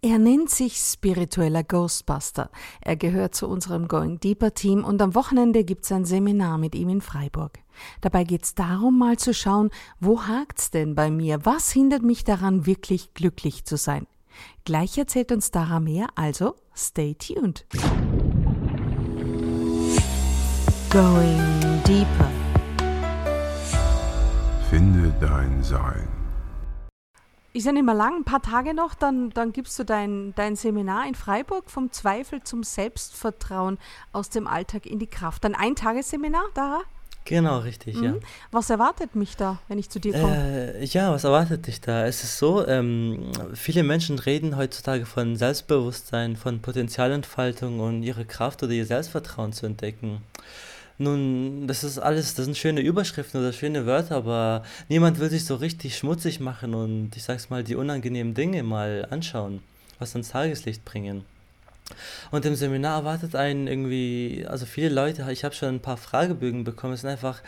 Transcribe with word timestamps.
Er 0.00 0.20
nennt 0.20 0.48
sich 0.48 0.76
spiritueller 0.76 1.64
Ghostbuster. 1.64 2.50
Er 2.80 2.94
gehört 2.94 3.34
zu 3.34 3.48
unserem 3.48 3.88
Going 3.88 4.20
Deeper 4.20 4.54
Team 4.54 4.84
und 4.84 5.02
am 5.02 5.16
Wochenende 5.16 5.64
gibt's 5.64 5.90
ein 5.90 6.04
Seminar 6.04 6.56
mit 6.56 6.76
ihm 6.76 6.88
in 6.88 7.00
Freiburg. 7.00 7.58
Dabei 8.00 8.22
geht's 8.22 8.54
darum, 8.54 8.96
mal 8.96 9.16
zu 9.16 9.34
schauen, 9.34 9.70
wo 9.98 10.22
hakt's 10.22 10.70
denn 10.70 10.94
bei 10.94 11.10
mir? 11.10 11.44
Was 11.44 11.72
hindert 11.72 12.04
mich 12.04 12.22
daran, 12.22 12.64
wirklich 12.64 13.12
glücklich 13.14 13.64
zu 13.64 13.76
sein? 13.76 14.06
Gleich 14.64 14.96
erzählt 14.98 15.32
uns 15.32 15.50
Dara 15.50 15.80
mehr, 15.80 16.06
also 16.14 16.54
stay 16.76 17.14
tuned. 17.14 17.66
Going 20.90 21.82
Deeper. 21.84 22.30
Finde 24.70 25.12
dein 25.20 25.60
Sein. 25.64 26.17
Ist 27.58 27.64
ja 27.64 27.72
nicht 27.72 27.86
mehr 27.86 27.94
lang, 27.94 28.18
ein 28.18 28.24
paar 28.24 28.40
Tage 28.40 28.72
noch, 28.72 28.94
dann, 28.94 29.30
dann 29.30 29.52
gibst 29.52 29.76
du 29.80 29.84
dein, 29.84 30.32
dein 30.36 30.54
Seminar 30.54 31.08
in 31.08 31.16
Freiburg 31.16 31.72
vom 31.72 31.90
Zweifel 31.90 32.40
zum 32.44 32.62
Selbstvertrauen 32.62 33.78
aus 34.12 34.30
dem 34.30 34.46
Alltag 34.46 34.86
in 34.86 35.00
die 35.00 35.08
Kraft. 35.08 35.44
Ein 35.44 35.56
Eintagesseminar, 35.56 36.44
Dara? 36.54 36.82
Genau, 37.24 37.58
richtig, 37.58 37.96
mhm. 37.96 38.04
ja. 38.04 38.14
Was 38.52 38.70
erwartet 38.70 39.16
mich 39.16 39.36
da, 39.36 39.58
wenn 39.66 39.76
ich 39.76 39.90
zu 39.90 39.98
dir 39.98 40.12
komme? 40.12 40.76
Äh, 40.76 40.84
ja, 40.84 41.10
was 41.10 41.24
erwartet 41.24 41.66
dich 41.66 41.80
da? 41.80 42.06
Es 42.06 42.22
ist 42.22 42.38
so, 42.38 42.64
ähm, 42.64 43.32
viele 43.54 43.82
Menschen 43.82 44.20
reden 44.20 44.56
heutzutage 44.56 45.04
von 45.04 45.34
Selbstbewusstsein, 45.34 46.36
von 46.36 46.62
Potenzialentfaltung 46.62 47.80
und 47.80 48.04
ihre 48.04 48.24
Kraft 48.24 48.62
oder 48.62 48.70
ihr 48.70 48.86
Selbstvertrauen 48.86 49.52
zu 49.52 49.66
entdecken. 49.66 50.22
Nun, 50.98 51.68
das 51.68 51.84
ist 51.84 51.98
alles, 51.98 52.34
das 52.34 52.46
sind 52.46 52.56
schöne 52.56 52.80
Überschriften 52.80 53.40
oder 53.40 53.52
schöne 53.52 53.86
Wörter, 53.86 54.16
aber 54.16 54.64
niemand 54.88 55.20
will 55.20 55.30
sich 55.30 55.44
so 55.44 55.54
richtig 55.54 55.96
schmutzig 55.96 56.40
machen 56.40 56.74
und 56.74 57.16
ich 57.16 57.22
sag's 57.22 57.50
mal, 57.50 57.62
die 57.62 57.76
unangenehmen 57.76 58.34
Dinge 58.34 58.64
mal 58.64 59.06
anschauen, 59.10 59.60
was 60.00 60.14
ans 60.14 60.30
Tageslicht 60.30 60.84
bringen. 60.84 61.24
Und 62.30 62.44
im 62.44 62.54
Seminar 62.54 63.00
erwartet 63.00 63.34
einen 63.34 63.66
irgendwie, 63.66 64.44
also 64.46 64.66
viele 64.66 64.90
Leute, 64.90 65.26
ich 65.30 65.44
habe 65.44 65.54
schon 65.54 65.76
ein 65.76 65.80
paar 65.80 65.96
Fragebögen 65.96 66.64
bekommen, 66.64 66.94
es 66.94 67.00
sind 67.00 67.10
einfach 67.10 67.42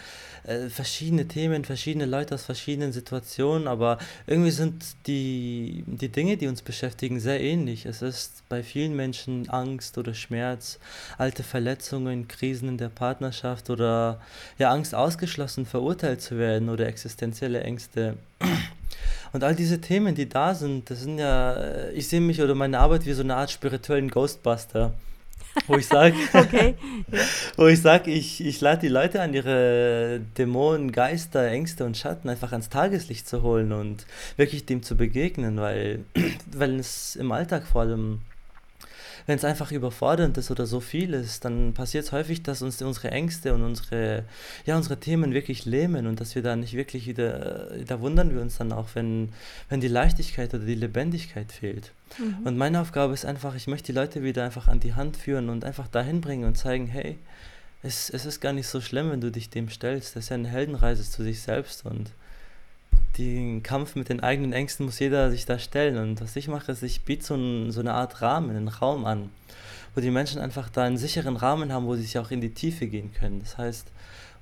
äh, 0.44 0.68
verschiedene 0.68 1.28
Themen, 1.28 1.64
verschiedene 1.64 2.06
Leute 2.06 2.34
aus 2.34 2.44
verschiedenen 2.44 2.92
Situationen, 2.92 3.68
aber 3.68 3.98
irgendwie 4.26 4.50
sind 4.50 4.84
die, 5.06 5.84
die 5.86 6.08
Dinge, 6.08 6.36
die 6.36 6.46
uns 6.46 6.62
beschäftigen, 6.62 7.20
sehr 7.20 7.40
ähnlich. 7.40 7.86
Es 7.86 8.02
ist 8.02 8.42
bei 8.48 8.62
vielen 8.62 8.96
Menschen 8.96 9.48
Angst 9.50 9.98
oder 9.98 10.14
Schmerz, 10.14 10.78
alte 11.18 11.42
Verletzungen, 11.42 12.28
Krisen 12.28 12.68
in 12.68 12.78
der 12.78 12.88
Partnerschaft 12.88 13.70
oder 13.70 14.20
ja, 14.58 14.70
Angst 14.70 14.94
ausgeschlossen, 14.94 15.66
verurteilt 15.66 16.22
zu 16.22 16.38
werden 16.38 16.68
oder 16.68 16.86
existenzielle 16.86 17.62
Ängste. 17.62 18.16
Und 19.32 19.44
all 19.44 19.54
diese 19.54 19.80
Themen, 19.80 20.14
die 20.14 20.28
da 20.28 20.54
sind, 20.54 20.90
das 20.90 21.00
sind 21.00 21.18
ja, 21.18 21.52
äh, 21.54 21.92
ich 21.92 22.08
sehe 22.08 22.20
mich 22.20 22.40
oder 22.42 22.54
meine 22.54 22.78
Arbeit 22.78 23.06
wie 23.06 23.12
so 23.12 23.22
eine 23.22 23.36
Art 23.36 23.50
spirituellen 23.50 24.10
Ghostbuster. 24.10 24.92
Wo 25.66 25.76
ich 25.76 25.86
sage, 25.86 26.14
okay. 26.32 26.74
wo 27.56 27.66
ich 27.66 27.80
sage, 27.80 28.10
ich, 28.10 28.44
ich 28.44 28.60
lade 28.60 28.82
die 28.82 28.88
Leute 28.88 29.20
an, 29.20 29.34
ihre 29.34 30.20
Dämonen, 30.38 30.92
Geister, 30.92 31.48
Ängste 31.48 31.84
und 31.84 31.96
Schatten 31.96 32.28
einfach 32.28 32.52
ans 32.52 32.68
Tageslicht 32.68 33.28
zu 33.28 33.42
holen 33.42 33.72
und 33.72 34.06
wirklich 34.36 34.66
dem 34.66 34.82
zu 34.82 34.96
begegnen, 34.96 35.58
weil, 35.58 36.04
weil 36.52 36.78
es 36.78 37.16
im 37.16 37.32
Alltag 37.32 37.66
vor 37.66 37.82
allem 37.82 38.20
wenn 39.30 39.36
es 39.36 39.44
einfach 39.44 39.70
überfordernd 39.70 40.36
ist 40.38 40.50
oder 40.50 40.66
so 40.66 40.80
viel 40.80 41.14
ist, 41.14 41.44
dann 41.44 41.72
passiert 41.72 42.04
es 42.04 42.10
häufig, 42.10 42.42
dass 42.42 42.62
uns 42.62 42.82
unsere 42.82 43.12
Ängste 43.12 43.54
und 43.54 43.62
unsere, 43.62 44.24
ja, 44.66 44.76
unsere 44.76 44.98
Themen 44.98 45.32
wirklich 45.32 45.66
lähmen 45.66 46.08
und 46.08 46.20
dass 46.20 46.34
wir 46.34 46.42
da 46.42 46.56
nicht 46.56 46.72
wirklich 46.72 47.06
wieder, 47.06 47.68
da 47.86 48.00
wundern 48.00 48.34
wir 48.34 48.42
uns 48.42 48.58
dann 48.58 48.72
auch, 48.72 48.88
wenn, 48.94 49.28
wenn 49.68 49.80
die 49.80 49.86
Leichtigkeit 49.86 50.52
oder 50.52 50.64
die 50.64 50.74
Lebendigkeit 50.74 51.52
fehlt. 51.52 51.92
Mhm. 52.18 52.44
Und 52.44 52.58
meine 52.58 52.80
Aufgabe 52.80 53.14
ist 53.14 53.24
einfach, 53.24 53.54
ich 53.54 53.68
möchte 53.68 53.92
die 53.92 53.96
Leute 53.96 54.24
wieder 54.24 54.44
einfach 54.44 54.66
an 54.66 54.80
die 54.80 54.94
Hand 54.94 55.16
führen 55.16 55.48
und 55.48 55.64
einfach 55.64 55.86
dahin 55.86 56.20
bringen 56.20 56.42
und 56.42 56.58
zeigen, 56.58 56.88
hey, 56.88 57.16
es, 57.84 58.10
es 58.10 58.26
ist 58.26 58.40
gar 58.40 58.52
nicht 58.52 58.66
so 58.66 58.80
schlimm, 58.80 59.12
wenn 59.12 59.20
du 59.20 59.30
dich 59.30 59.48
dem 59.48 59.68
stellst. 59.68 60.16
Das 60.16 60.24
ist 60.24 60.30
ja 60.30 60.34
eine 60.38 60.48
Heldenreise 60.48 61.08
zu 61.08 61.22
sich 61.22 61.40
selbst 61.40 61.86
und 61.86 62.10
den 63.20 63.62
Kampf 63.62 63.94
mit 63.94 64.08
den 64.08 64.20
eigenen 64.20 64.52
Ängsten 64.52 64.86
muss 64.86 64.98
jeder 64.98 65.30
sich 65.30 65.44
da 65.44 65.58
stellen. 65.58 65.96
Und 65.98 66.20
was 66.20 66.36
ich 66.36 66.48
mache, 66.48 66.72
ist, 66.72 66.82
ich 66.82 67.02
biete 67.02 67.24
so, 67.24 67.34
ein, 67.34 67.70
so 67.70 67.80
eine 67.80 67.94
Art 67.94 68.22
Rahmen, 68.22 68.56
einen 68.56 68.68
Raum 68.68 69.04
an, 69.04 69.30
wo 69.94 70.00
die 70.00 70.10
Menschen 70.10 70.40
einfach 70.40 70.68
da 70.68 70.84
einen 70.84 70.96
sicheren 70.96 71.36
Rahmen 71.36 71.72
haben, 71.72 71.86
wo 71.86 71.96
sie 71.96 72.02
sich 72.02 72.18
auch 72.18 72.30
in 72.30 72.40
die 72.40 72.54
Tiefe 72.54 72.86
gehen 72.86 73.12
können. 73.12 73.40
Das 73.40 73.58
heißt, 73.58 73.88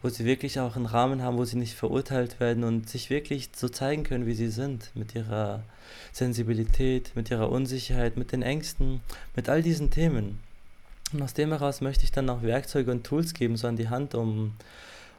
wo 0.02 0.08
sie 0.08 0.24
wirklich 0.24 0.60
auch 0.60 0.76
einen 0.76 0.86
Rahmen 0.86 1.22
haben, 1.22 1.38
wo 1.38 1.44
sie 1.44 1.56
nicht 1.56 1.74
verurteilt 1.74 2.38
werden 2.38 2.62
und 2.62 2.88
sich 2.88 3.10
wirklich 3.10 3.50
so 3.54 3.68
zeigen 3.68 4.04
können, 4.04 4.26
wie 4.26 4.34
sie 4.34 4.48
sind, 4.48 4.90
mit 4.94 5.14
ihrer 5.14 5.62
Sensibilität, 6.12 7.12
mit 7.16 7.30
ihrer 7.30 7.50
Unsicherheit, 7.50 8.16
mit 8.16 8.30
den 8.32 8.42
Ängsten, 8.42 9.00
mit 9.34 9.48
all 9.48 9.62
diesen 9.62 9.90
Themen. 9.90 10.38
Und 11.12 11.22
aus 11.22 11.34
dem 11.34 11.50
heraus 11.50 11.80
möchte 11.80 12.04
ich 12.04 12.12
dann 12.12 12.30
auch 12.30 12.42
Werkzeuge 12.42 12.90
und 12.90 13.04
Tools 13.04 13.34
geben, 13.34 13.56
so 13.56 13.66
an 13.66 13.76
die 13.76 13.88
Hand, 13.88 14.14
um 14.14 14.54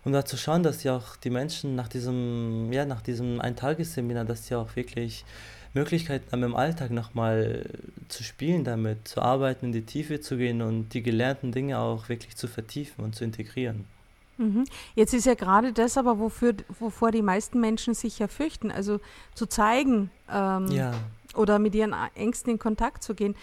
um 0.05 0.11
da 0.11 0.25
zu 0.25 0.37
schauen, 0.37 0.63
dass 0.63 0.83
ja 0.83 0.95
auch 0.95 1.15
die 1.17 1.29
Menschen 1.29 1.75
nach 1.75 1.87
diesem, 1.87 2.71
ja, 2.71 2.85
nach 2.85 3.01
diesem 3.01 3.41
Eintagesseminar, 3.41 4.25
dass 4.25 4.47
sie 4.47 4.55
auch 4.55 4.75
wirklich 4.75 5.25
Möglichkeiten 5.73 6.31
haben, 6.31 6.43
im 6.43 6.55
Alltag 6.55 6.91
nochmal 6.91 7.65
zu 8.07 8.23
spielen 8.23 8.63
damit, 8.63 9.07
zu 9.07 9.21
arbeiten, 9.21 9.67
in 9.67 9.71
die 9.71 9.85
Tiefe 9.85 10.19
zu 10.19 10.37
gehen 10.37 10.61
und 10.61 10.93
die 10.93 11.03
gelernten 11.03 11.51
Dinge 11.51 11.79
auch 11.79 12.09
wirklich 12.09 12.35
zu 12.35 12.47
vertiefen 12.47 13.03
und 13.03 13.15
zu 13.15 13.23
integrieren. 13.23 13.85
Mhm. 14.37 14.63
Jetzt 14.95 15.13
ist 15.13 15.25
ja 15.25 15.35
gerade 15.35 15.73
das 15.73 15.97
aber, 15.97 16.17
wofür, 16.17 16.55
wovor 16.79 17.11
die 17.11 17.21
meisten 17.21 17.59
Menschen 17.59 17.93
sich 17.93 18.19
ja 18.19 18.27
fürchten, 18.27 18.71
also 18.71 18.99
zu 19.35 19.45
zeigen 19.45 20.09
ähm, 20.31 20.67
ja. 20.67 20.93
oder 21.35 21.59
mit 21.59 21.75
ihren 21.75 21.93
Ängsten 22.15 22.53
in 22.53 22.59
Kontakt 22.59 23.03
zu 23.03 23.13
gehen. 23.13 23.35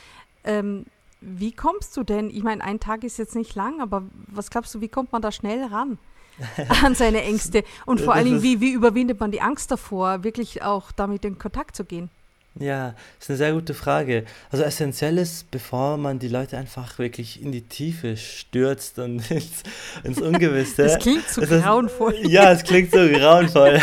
Ähm, 0.42 0.86
wie 1.20 1.52
kommst 1.52 1.96
du 1.96 2.02
denn? 2.02 2.30
Ich 2.30 2.42
meine, 2.42 2.64
ein 2.64 2.80
Tag 2.80 3.04
ist 3.04 3.18
jetzt 3.18 3.36
nicht 3.36 3.54
lang, 3.54 3.80
aber 3.80 4.04
was 4.26 4.50
glaubst 4.50 4.74
du, 4.74 4.80
wie 4.80 4.88
kommt 4.88 5.12
man 5.12 5.22
da 5.22 5.32
schnell 5.32 5.64
ran? 5.64 5.98
an 6.82 6.94
seine 6.94 7.22
Ängste. 7.22 7.64
Und 7.84 8.00
vor 8.00 8.14
allen 8.14 8.24
Dingen, 8.26 8.42
wie, 8.42 8.60
wie 8.60 8.72
überwindet 8.72 9.20
man 9.20 9.30
die 9.30 9.40
Angst 9.40 9.70
davor, 9.70 10.24
wirklich 10.24 10.62
auch 10.62 10.92
damit 10.92 11.24
in 11.24 11.38
Kontakt 11.38 11.76
zu 11.76 11.84
gehen? 11.84 12.10
Ja, 12.58 12.94
ist 13.20 13.28
eine 13.28 13.36
sehr 13.36 13.52
gute 13.52 13.74
Frage. 13.74 14.24
Also 14.50 14.64
essentiell 14.64 15.18
ist, 15.18 15.50
bevor 15.50 15.98
man 15.98 16.18
die 16.18 16.28
Leute 16.28 16.56
einfach 16.56 16.98
wirklich 16.98 17.42
in 17.42 17.52
die 17.52 17.60
Tiefe 17.60 18.16
stürzt 18.16 18.98
und 18.98 19.30
ins, 19.30 19.62
ins 20.04 20.22
Ungewisse. 20.22 20.84
das 20.84 20.98
klingt 20.98 21.28
so 21.28 21.42
das, 21.42 21.62
grauenvoll. 21.62 22.14
Ja, 22.22 22.52
es 22.52 22.64
klingt 22.64 22.92
so 22.92 23.06
grauenvoll. 23.06 23.78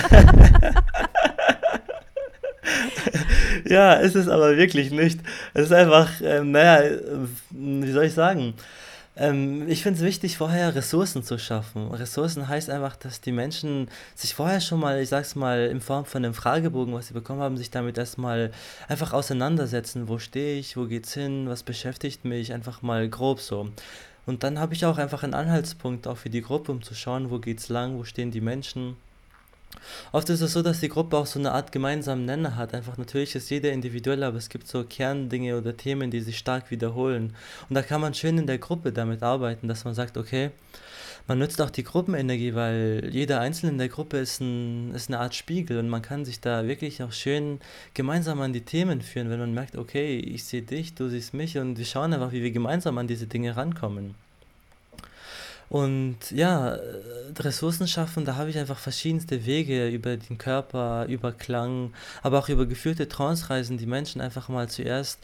ja, 3.66 3.94
ist 3.94 4.16
es 4.16 4.28
aber 4.28 4.58
wirklich 4.58 4.90
nicht. 4.90 5.20
Es 5.54 5.66
ist 5.66 5.74
einfach, 5.74 6.10
ähm, 6.24 6.52
naja, 6.52 6.98
wie 7.52 7.92
soll 7.92 8.06
ich 8.06 8.14
sagen? 8.14 8.56
Ähm, 9.16 9.70
ich 9.70 9.84
finde 9.84 10.00
es 10.00 10.06
wichtig, 10.06 10.38
vorher 10.38 10.74
Ressourcen 10.74 11.24
zu 11.24 11.38
schaffen. 11.38 11.92
Ressourcen 11.92 12.48
heißt 12.48 12.70
einfach, 12.70 12.96
dass 12.96 13.22
die 13.22 13.32
Menschen 13.32 13.90
sich 14.16 14.34
vorher 14.34 14.60
schon 14.60 14.80
mal, 14.80 15.00
ich 15.02 15.10
sag's 15.10 15.36
mal, 15.36 15.68
in 15.68 15.82
Form 15.82 16.06
von 16.06 16.26
einem 16.26 16.34
Fragebogen, 16.34 16.94
was 16.94 17.08
sie 17.08 17.14
bekommen 17.14 17.42
haben, 17.42 17.58
sich 17.58 17.70
damit 17.70 17.98
erstmal 17.98 18.52
einfach 18.88 19.14
auseinandersetzen. 19.14 20.08
Wo 20.08 20.18
stehe 20.18 20.58
ich? 20.60 20.78
Wo 20.78 20.86
geht's 20.86 21.14
hin? 21.14 21.48
Was 21.48 21.64
beschäftigt 21.64 22.26
mich? 22.26 22.54
Einfach 22.54 22.82
mal 22.82 23.08
grob 23.08 23.40
so. 23.40 23.70
Und 24.26 24.44
dann 24.44 24.58
habe 24.58 24.74
ich 24.74 24.86
auch 24.86 24.98
einfach 24.98 25.24
einen 25.24 25.34
Anhaltspunkt 25.34 26.08
auch 26.08 26.18
für 26.18 26.30
die 26.30 26.42
Gruppe, 26.42 26.72
um 26.72 26.82
zu 26.82 26.96
schauen, 26.96 27.30
wo 27.30 27.40
geht's 27.40 27.70
lang, 27.70 27.98
wo 27.98 28.06
stehen 28.06 28.32
die 28.32 28.42
Menschen. 28.42 28.96
Oft 30.12 30.30
ist 30.30 30.42
es 30.42 30.54
so, 30.54 30.62
dass 30.62 30.80
die 30.80 30.90
Gruppe 30.90 31.18
auch 31.18 31.26
so 31.26 31.40
eine 31.40 31.52
Art 31.52 31.72
gemeinsamen 31.72 32.26
Nenner 32.26 32.56
hat. 32.56 32.74
Einfach 32.74 32.98
natürlich 32.98 33.36
ist 33.36 33.50
jeder 33.50 33.72
individuell, 33.72 34.24
aber 34.24 34.38
es 34.38 34.50
gibt 34.50 34.68
so 34.68 34.84
Kerndinge 34.84 35.58
oder 35.58 35.76
Themen, 35.76 36.12
die 36.12 36.22
sich 36.22 36.38
stark 36.38 36.72
wiederholen. 36.72 37.36
Und 37.70 37.76
da 37.76 37.82
kann 37.82 38.02
man 38.02 38.14
schön 38.14 38.38
in 38.38 38.48
der 38.48 38.58
Gruppe 38.58 38.92
damit 38.92 39.24
arbeiten, 39.24 39.68
dass 39.68 39.86
man 39.86 39.94
sagt, 39.94 40.18
okay, 40.18 40.52
man 41.28 41.40
nutzt 41.40 41.62
auch 41.62 41.70
die 41.70 41.84
Gruppenenergie, 41.84 42.54
weil 42.54 43.10
jeder 43.12 43.40
Einzelne 43.40 43.72
in 43.72 43.78
der 43.78 43.88
Gruppe 43.88 44.18
ist, 44.18 44.42
ein, 44.42 44.94
ist 44.94 45.10
eine 45.10 45.20
Art 45.20 45.34
Spiegel 45.34 45.80
und 45.80 45.88
man 45.88 46.02
kann 46.02 46.26
sich 46.26 46.42
da 46.42 46.68
wirklich 46.68 47.02
auch 47.02 47.14
schön 47.14 47.60
gemeinsam 47.94 48.42
an 48.42 48.52
die 48.52 48.66
Themen 48.66 49.02
führen, 49.02 49.30
wenn 49.30 49.40
man 49.40 49.54
merkt, 49.54 49.78
okay, 49.78 50.18
ich 50.18 50.44
sehe 50.44 50.64
dich, 50.64 50.96
du 50.96 51.08
siehst 51.08 51.34
mich 51.34 51.58
und 51.58 51.78
wir 51.78 51.86
schauen 51.86 52.14
einfach, 52.14 52.34
wie 52.34 52.44
wir 52.44 52.52
gemeinsam 52.52 52.98
an 52.98 53.08
diese 53.08 53.28
Dinge 53.28 53.56
rankommen. 53.56 54.16
Und 55.74 56.30
ja, 56.30 56.78
Ressourcen 57.40 57.88
schaffen, 57.88 58.26
da 58.26 58.36
habe 58.36 58.52
ich 58.52 58.60
einfach 58.60 58.78
verschiedenste 58.78 59.48
Wege 59.48 59.90
über 59.90 60.18
den 60.18 60.38
Körper, 60.38 61.08
über 61.08 61.32
Klang, 61.32 61.94
aber 62.22 62.38
auch 62.38 62.48
über 62.48 62.68
geführte 62.68 63.08
Trance-Reisen, 63.08 63.80
die 63.80 63.88
Menschen 63.88 64.22
einfach 64.22 64.50
mal 64.50 64.70
zuerst, 64.70 65.18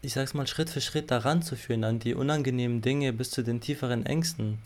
ich 0.00 0.14
sag's 0.14 0.34
mal, 0.34 0.48
Schritt 0.48 0.68
für 0.68 0.80
Schritt 0.80 1.12
daran 1.12 1.42
zu 1.42 1.54
führen, 1.54 1.84
an 1.84 2.00
die 2.00 2.16
unangenehmen 2.16 2.82
Dinge 2.82 3.12
bis 3.12 3.30
zu 3.30 3.44
den 3.44 3.60
tieferen 3.60 4.04
Ängsten 4.04 4.58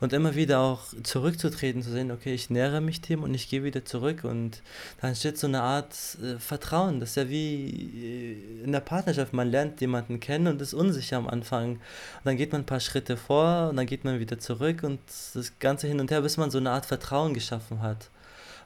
und 0.00 0.12
immer 0.12 0.34
wieder 0.34 0.60
auch 0.60 0.82
zurückzutreten, 1.02 1.82
zu 1.82 1.90
sehen, 1.90 2.10
okay, 2.10 2.34
ich 2.34 2.50
nähere 2.50 2.80
mich 2.80 3.00
dem 3.00 3.22
und 3.22 3.34
ich 3.34 3.48
gehe 3.48 3.64
wieder 3.64 3.84
zurück 3.84 4.24
und 4.24 4.62
da 5.00 5.08
entsteht 5.08 5.38
so 5.38 5.46
eine 5.46 5.62
Art 5.62 5.94
äh, 6.22 6.38
Vertrauen. 6.38 7.00
Das 7.00 7.10
ist 7.10 7.16
ja 7.16 7.28
wie 7.28 8.60
äh, 8.60 8.64
in 8.64 8.72
der 8.72 8.80
Partnerschaft, 8.80 9.32
man 9.32 9.50
lernt 9.50 9.80
jemanden 9.80 10.20
kennen 10.20 10.48
und 10.48 10.60
ist 10.60 10.74
unsicher 10.74 11.16
am 11.16 11.28
Anfang 11.28 11.72
und 11.72 11.80
dann 12.24 12.36
geht 12.36 12.52
man 12.52 12.62
ein 12.62 12.66
paar 12.66 12.80
Schritte 12.80 13.16
vor 13.16 13.70
und 13.70 13.76
dann 13.76 13.86
geht 13.86 14.04
man 14.04 14.20
wieder 14.20 14.38
zurück 14.38 14.82
und 14.82 15.00
das 15.34 15.58
Ganze 15.58 15.86
hin 15.86 16.00
und 16.00 16.10
her, 16.10 16.22
bis 16.22 16.36
man 16.36 16.50
so 16.50 16.58
eine 16.58 16.70
Art 16.70 16.86
Vertrauen 16.86 17.34
geschaffen 17.34 17.82
hat. 17.82 18.10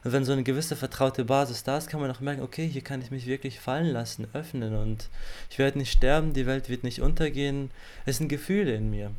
Und 0.03 0.13
wenn 0.13 0.23
so 0.23 0.31
eine 0.31 0.43
gewisse 0.43 0.75
vertraute 0.75 1.25
Basis 1.25 1.63
da 1.63 1.77
ist, 1.77 1.89
kann 1.89 1.99
man 1.99 2.09
auch 2.09 2.21
merken, 2.21 2.41
okay, 2.41 2.67
hier 2.67 2.81
kann 2.81 3.01
ich 3.01 3.11
mich 3.11 3.25
wirklich 3.25 3.59
fallen 3.59 3.87
lassen, 3.87 4.27
öffnen 4.33 4.75
und 4.75 5.09
ich 5.49 5.59
werde 5.59 5.77
nicht 5.77 5.91
sterben, 5.91 6.33
die 6.33 6.45
Welt 6.45 6.69
wird 6.69 6.83
nicht 6.83 7.01
untergehen. 7.01 7.69
Es 8.05 8.17
sind 8.17 8.29
Gefühle 8.29 8.75
in 8.75 8.89
mir. 8.89 9.11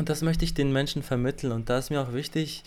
Und 0.00 0.08
das 0.08 0.22
möchte 0.22 0.46
ich 0.46 0.54
den 0.54 0.72
Menschen 0.72 1.02
vermitteln 1.02 1.52
und 1.52 1.68
da 1.68 1.76
ist 1.76 1.90
mir 1.90 2.00
auch 2.00 2.14
wichtig, 2.14 2.62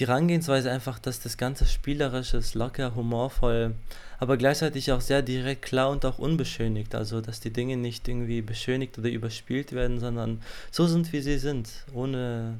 die 0.00 0.08
Herangehensweise 0.08 0.68
einfach, 0.68 0.98
dass 0.98 1.20
das 1.20 1.36
Ganze 1.36 1.64
spielerisch 1.64 2.34
ist, 2.34 2.56
locker, 2.56 2.96
humorvoll, 2.96 3.76
aber 4.18 4.36
gleichzeitig 4.36 4.90
auch 4.90 5.00
sehr 5.00 5.22
direkt, 5.22 5.62
klar 5.62 5.90
und 5.90 6.04
auch 6.04 6.18
unbeschönigt. 6.18 6.96
Also, 6.96 7.20
dass 7.20 7.38
die 7.38 7.52
Dinge 7.52 7.76
nicht 7.76 8.08
irgendwie 8.08 8.42
beschönigt 8.42 8.98
oder 8.98 9.08
überspielt 9.10 9.74
werden, 9.74 10.00
sondern 10.00 10.42
so 10.72 10.88
sind, 10.88 11.12
wie 11.12 11.20
sie 11.20 11.38
sind, 11.38 11.70
ohne, 11.94 12.58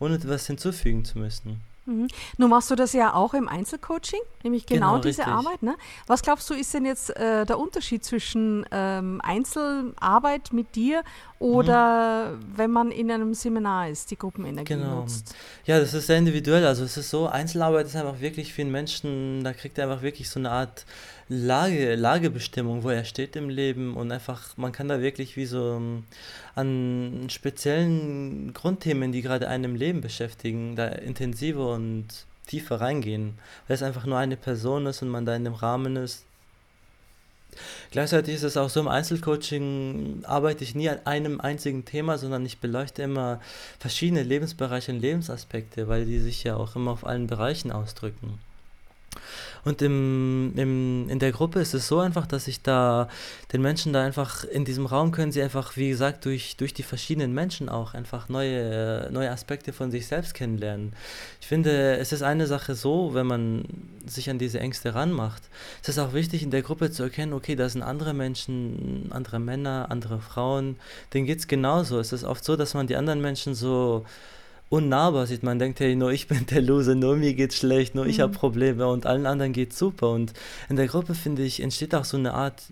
ohne 0.00 0.16
etwas 0.16 0.48
hinzufügen 0.48 1.04
zu 1.04 1.20
müssen. 1.20 1.60
Mhm. 1.88 2.08
Nun 2.36 2.50
machst 2.50 2.70
du 2.70 2.74
das 2.74 2.92
ja 2.92 3.14
auch 3.14 3.32
im 3.32 3.48
Einzelcoaching, 3.48 4.20
nämlich 4.42 4.66
genau, 4.66 4.92
genau 4.92 5.02
diese 5.02 5.22
richtig. 5.22 5.26
Arbeit. 5.26 5.62
Ne? 5.62 5.74
Was 6.06 6.22
glaubst 6.22 6.48
du, 6.50 6.54
ist 6.54 6.72
denn 6.74 6.84
jetzt 6.84 7.16
äh, 7.16 7.46
der 7.46 7.58
Unterschied 7.58 8.04
zwischen 8.04 8.66
ähm, 8.70 9.20
Einzelarbeit 9.24 10.52
mit 10.52 10.76
dir 10.76 11.02
oder 11.38 12.32
mhm. 12.32 12.52
wenn 12.56 12.70
man 12.70 12.90
in 12.90 13.10
einem 13.10 13.32
Seminar 13.32 13.88
ist, 13.88 14.10
die 14.10 14.18
Gruppenenergie 14.18 14.74
genau. 14.74 15.00
nutzt? 15.00 15.34
Ja, 15.64 15.80
das 15.80 15.94
ist 15.94 16.06
sehr 16.08 16.18
individuell. 16.18 16.66
Also 16.66 16.84
es 16.84 16.98
ist 16.98 17.08
so, 17.08 17.26
Einzelarbeit 17.26 17.86
ist 17.86 17.96
einfach 17.96 18.20
wirklich 18.20 18.52
für 18.52 18.62
einen 18.62 18.70
Menschen, 18.70 19.42
da 19.42 19.54
kriegt 19.54 19.78
er 19.78 19.88
einfach 19.88 20.02
wirklich 20.02 20.28
so 20.28 20.38
eine 20.38 20.50
Art 20.50 20.84
Lage, 21.28 21.94
Lagebestimmung, 21.94 22.84
wo 22.84 22.88
er 22.88 23.04
steht 23.04 23.36
im 23.36 23.50
Leben 23.50 23.96
und 23.96 24.10
einfach, 24.10 24.56
man 24.56 24.72
kann 24.72 24.88
da 24.88 25.02
wirklich 25.02 25.36
wie 25.36 25.44
so 25.44 25.72
um, 25.72 26.04
an 26.54 27.26
speziellen 27.28 28.54
Grundthemen, 28.54 29.12
die 29.12 29.20
gerade 29.20 29.48
einen 29.48 29.64
im 29.64 29.74
Leben 29.74 30.00
beschäftigen, 30.00 30.74
da 30.74 30.88
intensiver 30.88 31.74
und 31.74 32.06
tiefer 32.46 32.80
reingehen, 32.80 33.34
weil 33.66 33.74
es 33.74 33.82
einfach 33.82 34.06
nur 34.06 34.16
eine 34.16 34.36
Person 34.36 34.86
ist 34.86 35.02
und 35.02 35.10
man 35.10 35.26
da 35.26 35.36
in 35.36 35.44
dem 35.44 35.54
Rahmen 35.54 35.96
ist. 35.96 36.24
Gleichzeitig 37.90 38.34
ist 38.36 38.42
es 38.42 38.56
auch 38.56 38.70
so, 38.70 38.80
im 38.80 38.88
Einzelcoaching 38.88 40.24
arbeite 40.24 40.64
ich 40.64 40.74
nie 40.74 40.88
an 40.88 41.00
einem 41.04 41.40
einzigen 41.40 41.84
Thema, 41.84 42.16
sondern 42.16 42.46
ich 42.46 42.58
beleuchte 42.58 43.02
immer 43.02 43.40
verschiedene 43.78 44.22
Lebensbereiche 44.22 44.92
und 44.92 45.00
Lebensaspekte, 45.00 45.88
weil 45.88 46.06
die 46.06 46.20
sich 46.20 46.44
ja 46.44 46.56
auch 46.56 46.76
immer 46.76 46.92
auf 46.92 47.06
allen 47.06 47.26
Bereichen 47.26 47.72
ausdrücken. 47.72 48.38
Und 49.68 49.82
im, 49.82 50.54
im, 50.56 51.10
in 51.10 51.18
der 51.18 51.30
Gruppe 51.30 51.60
ist 51.60 51.74
es 51.74 51.88
so 51.88 51.98
einfach, 51.98 52.26
dass 52.26 52.48
ich 52.48 52.62
da 52.62 53.06
den 53.52 53.60
Menschen 53.60 53.92
da 53.92 54.02
einfach 54.02 54.44
in 54.44 54.64
diesem 54.64 54.86
Raum 54.86 55.12
können 55.12 55.30
sie 55.30 55.42
einfach, 55.42 55.76
wie 55.76 55.90
gesagt, 55.90 56.24
durch, 56.24 56.56
durch 56.56 56.72
die 56.72 56.82
verschiedenen 56.82 57.34
Menschen 57.34 57.68
auch 57.68 57.92
einfach 57.92 58.30
neue, 58.30 59.10
neue 59.12 59.30
Aspekte 59.30 59.74
von 59.74 59.90
sich 59.90 60.06
selbst 60.06 60.32
kennenlernen. 60.32 60.94
Ich 61.42 61.48
finde, 61.48 61.98
es 61.98 62.12
ist 62.12 62.22
eine 62.22 62.46
Sache 62.46 62.74
so, 62.74 63.12
wenn 63.12 63.26
man 63.26 63.64
sich 64.06 64.30
an 64.30 64.38
diese 64.38 64.58
Ängste 64.58 64.94
ranmacht, 64.94 65.42
es 65.82 65.90
ist 65.90 65.98
auch 65.98 66.14
wichtig 66.14 66.42
in 66.42 66.50
der 66.50 66.62
Gruppe 66.62 66.90
zu 66.90 67.02
erkennen, 67.02 67.34
okay, 67.34 67.54
da 67.54 67.68
sind 67.68 67.82
andere 67.82 68.14
Menschen, 68.14 69.08
andere 69.10 69.38
Männer, 69.38 69.88
andere 69.90 70.18
Frauen, 70.18 70.76
denen 71.12 71.26
geht 71.26 71.40
es 71.40 71.46
genauso. 71.46 71.98
Es 71.98 72.14
ist 72.14 72.24
oft 72.24 72.42
so, 72.42 72.56
dass 72.56 72.72
man 72.72 72.86
die 72.86 72.96
anderen 72.96 73.20
Menschen 73.20 73.54
so 73.54 74.06
unnahbar 74.70 75.26
sieht. 75.26 75.42
Man 75.42 75.58
denkt, 75.58 75.80
hey, 75.80 75.96
nur 75.96 76.12
ich 76.12 76.28
bin 76.28 76.46
der 76.46 76.62
Loser, 76.62 76.94
nur 76.94 77.16
mir 77.16 77.34
geht's 77.34 77.56
schlecht, 77.56 77.94
nur 77.94 78.04
mhm. 78.04 78.10
ich 78.10 78.20
habe 78.20 78.32
Probleme 78.32 78.86
und 78.88 79.06
allen 79.06 79.26
anderen 79.26 79.52
geht's 79.52 79.78
super. 79.78 80.10
Und 80.10 80.32
in 80.68 80.76
der 80.76 80.86
Gruppe, 80.86 81.14
finde 81.14 81.42
ich, 81.42 81.60
entsteht 81.60 81.94
auch 81.94 82.04
so 82.04 82.16
eine 82.16 82.34
Art 82.34 82.62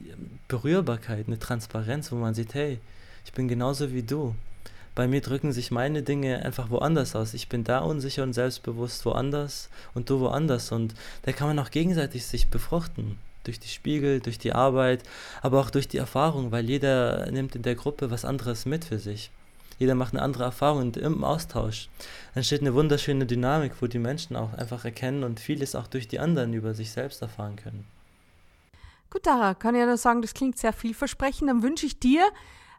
Berührbarkeit, 0.49 1.27
eine 1.27 1.39
Transparenz, 1.39 2.13
wo 2.13 2.17
man 2.17 2.35
sieht, 2.35 2.55
hey, 2.55 2.79
ich 3.25 3.33
bin 3.33 3.49
genauso 3.49 3.93
wie 3.93 4.03
du. 4.03 4.35
Bei 4.95 5.07
mir 5.07 5.21
drücken 5.21 5.53
sich 5.53 5.71
meine 5.71 6.03
Dinge 6.03 6.43
einfach 6.43 6.71
woanders 6.71 7.15
aus. 7.15 7.35
Ich 7.35 7.51
bin 7.51 7.65
da 7.65 7.81
unsicher 7.81 8.23
und 8.23 8.33
selbstbewusst 8.33 9.05
woanders 9.05 9.69
und 9.93 10.09
du 10.09 10.21
woanders. 10.21 10.73
Und 10.73 10.95
da 11.23 11.33
kann 11.33 11.49
man 11.49 11.59
auch 11.59 11.71
gegenseitig 11.71 12.25
sich 12.25 12.49
befruchten. 12.49 13.19
Durch 13.45 13.61
die 13.61 13.69
Spiegel, 13.69 14.21
durch 14.21 14.39
die 14.39 14.53
Arbeit, 14.53 15.03
aber 15.43 15.61
auch 15.61 15.71
durch 15.71 15.87
die 15.87 15.99
Erfahrung, 15.99 16.51
weil 16.51 16.69
jeder 16.69 17.31
nimmt 17.31 17.55
in 17.55 17.63
der 17.63 17.75
Gruppe 17.75 18.11
was 18.11 18.25
anderes 18.25 18.67
mit 18.67 18.85
für 18.85 18.99
sich 18.99 19.31
jeder 19.79 19.95
macht 19.95 20.15
eine 20.15 20.23
andere 20.23 20.45
Erfahrung 20.45 20.81
und 20.81 20.97
im 20.97 21.25
Austausch 21.25 21.89
entsteht 22.35 22.61
eine 22.61 22.75
wunderschöne 22.75 23.27
Dynamik, 23.27 23.73
wo 23.81 23.87
die 23.87 23.99
Menschen 23.99 24.37
auch 24.37 24.53
einfach 24.55 24.85
erkennen 24.85 25.25
und 25.25 25.41
vieles 25.41 25.75
auch 25.75 25.87
durch 25.87 26.09
die 26.09 26.19
anderen 26.19 26.55
über 26.55 26.75
sich 26.75 26.91
selbst 26.91 27.23
erfahren 27.23 27.57
können. 27.57 27.87
Gut, 29.11 29.27
Dara, 29.27 29.55
kann 29.55 29.75
ich 29.75 29.81
ja 29.81 29.87
nur 29.87 29.97
sagen, 29.97 30.23
das 30.23 30.35
klingt 30.35 30.59
sehr 30.59 30.73
vielversprechend. 30.73 31.49
Dann 31.49 31.63
wünsche 31.63 31.87
ich 31.87 31.99
dir 31.99 32.27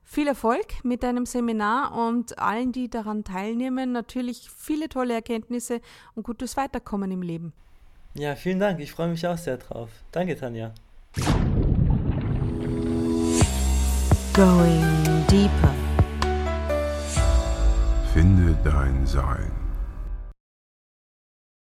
viel 0.04 0.28
Erfolg 0.28 0.84
mit 0.84 1.04
deinem 1.04 1.26
Seminar 1.26 1.94
und 1.94 2.40
allen, 2.40 2.72
die 2.72 2.90
daran 2.90 3.24
teilnehmen, 3.24 3.92
natürlich 3.92 4.50
viele 4.56 4.90
tolle 4.90 5.14
Erkenntnisse 5.14 5.82
und 6.16 6.24
gutes 6.24 6.58
Weiterkommen 6.58 7.12
im 7.12 7.22
Leben. 7.22 7.54
Ja, 8.14 8.36
vielen 8.36 8.60
Dank. 8.60 8.80
Ich 8.80 8.92
freue 8.92 9.10
mich 9.10 9.28
auch 9.28 9.38
sehr 9.38 9.58
drauf. 9.58 9.90
Danke, 10.12 10.36
Tanja. 10.36 10.74
Going 14.34 15.26
deeper. 15.30 15.77
Finde 18.64 18.72
dein 18.72 19.06
Sein. 19.06 19.57